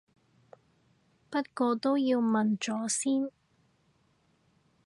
[1.29, 3.29] 不過都要問咗先